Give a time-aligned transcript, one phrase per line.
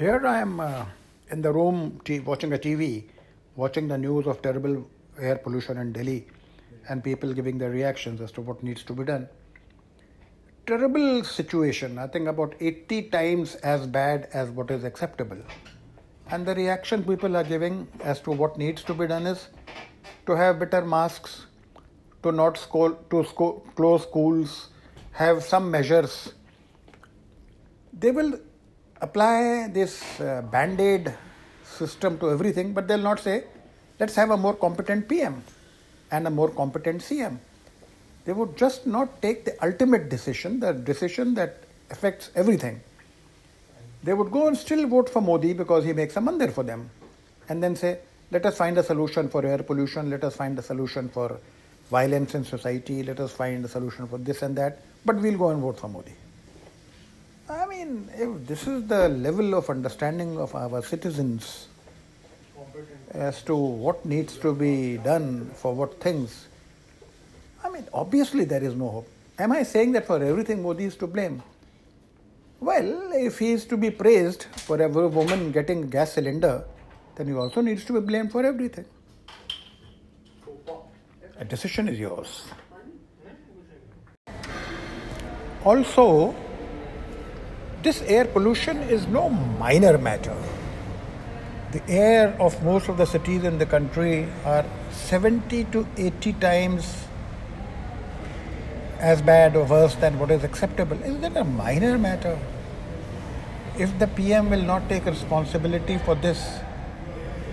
[0.00, 0.86] Here I am uh,
[1.30, 3.04] in the room t- watching a TV,
[3.54, 4.88] watching the news of terrible
[5.18, 6.26] air pollution in Delhi
[6.88, 9.28] and people giving their reactions as to what needs to be done.
[10.66, 15.36] Terrible situation, I think about 80 times as bad as what is acceptable.
[16.30, 19.48] And the reaction people are giving as to what needs to be done is
[20.24, 21.44] to have better masks,
[22.22, 24.68] to not school, to school, close schools,
[25.12, 26.32] have some measures.
[27.92, 28.40] They will
[29.00, 31.12] apply this uh, band aid
[31.64, 33.44] system to everything, but they'll not say,
[33.98, 35.42] let's have a more competent PM
[36.10, 37.38] and a more competent CM.
[38.24, 42.80] They would just not take the ultimate decision, the decision that affects everything.
[44.02, 46.90] They would go and still vote for Modi because he makes a mandir for them.
[47.48, 47.98] And then say,
[48.30, 51.38] let us find a solution for air pollution, let us find a solution for
[51.90, 55.50] violence in society, let us find a solution for this and that, but we'll go
[55.50, 56.12] and vote for Modi.
[57.50, 61.66] I mean, if this is the level of understanding of our citizens
[63.10, 66.46] as to what needs to be done for what things,
[67.64, 69.08] I mean, obviously there is no hope.
[69.36, 71.42] Am I saying that for everything Modi is to blame?
[72.60, 76.62] Well, if he is to be praised for every woman getting gas cylinder,
[77.16, 78.84] then he also needs to be blamed for everything.
[81.38, 82.44] A decision is yours.
[85.64, 86.36] Also,
[87.82, 90.36] this air pollution is no minor matter.
[91.72, 97.04] The air of most of the cities in the country are 70 to 80 times
[98.98, 101.00] as bad or worse than what is acceptable.
[101.02, 102.38] Is that a minor matter?
[103.78, 106.58] If the PM will not take responsibility for this,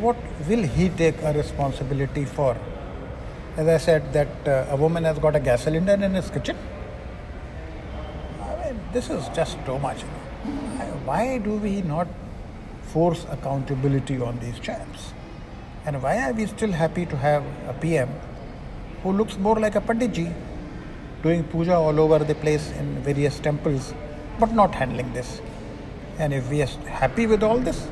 [0.00, 0.16] what
[0.48, 2.56] will he take a responsibility for?
[3.56, 6.56] As I said, that uh, a woman has got a gas cylinder in his kitchen.
[8.92, 10.02] This is just too much.
[11.04, 12.08] Why do we not
[12.82, 15.12] force accountability on these chaps?
[15.84, 18.08] And why are we still happy to have a PM
[19.02, 20.34] who looks more like a Panditji?
[21.26, 23.92] doing puja all over the place in various temples,
[24.38, 25.40] but not handling this.
[26.18, 26.66] And if we are
[27.00, 27.88] happy with all this,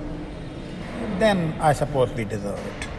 [1.19, 2.94] then I suppose we deserve it.